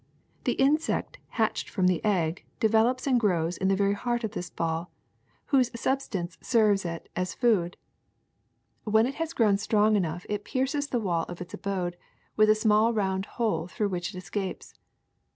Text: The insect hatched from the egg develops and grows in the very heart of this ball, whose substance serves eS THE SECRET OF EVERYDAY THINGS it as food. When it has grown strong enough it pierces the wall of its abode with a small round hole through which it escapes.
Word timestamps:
The 0.45 0.53
insect 0.53 1.19
hatched 1.27 1.69
from 1.69 1.85
the 1.85 2.03
egg 2.03 2.43
develops 2.59 3.05
and 3.05 3.19
grows 3.19 3.55
in 3.55 3.67
the 3.67 3.75
very 3.75 3.93
heart 3.93 4.23
of 4.23 4.31
this 4.31 4.49
ball, 4.49 4.89
whose 5.53 5.69
substance 5.79 6.39
serves 6.41 6.83
eS 6.87 7.01
THE 7.03 7.03
SECRET 7.03 7.03
OF 7.03 7.03
EVERYDAY 7.03 7.09
THINGS 7.13 7.33
it 7.35 7.37
as 7.37 7.39
food. 7.39 7.77
When 8.91 9.05
it 9.05 9.15
has 9.21 9.33
grown 9.33 9.57
strong 9.59 9.95
enough 9.95 10.25
it 10.27 10.43
pierces 10.43 10.87
the 10.87 10.99
wall 10.99 11.25
of 11.25 11.39
its 11.39 11.53
abode 11.53 11.97
with 12.35 12.49
a 12.49 12.55
small 12.55 12.91
round 12.95 13.27
hole 13.37 13.67
through 13.67 13.89
which 13.89 14.15
it 14.15 14.17
escapes. 14.17 14.73